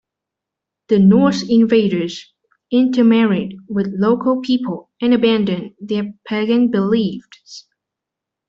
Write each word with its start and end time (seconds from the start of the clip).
The 0.87 0.97
Norse 0.97 1.47
invaders 1.47 2.33
intermarried 2.71 3.55
with 3.69 3.93
local 3.99 4.41
people 4.41 4.89
and 4.99 5.13
abandoned 5.13 5.75
their 5.79 6.11
pagan 6.27 6.71
beliefs. 6.71 7.67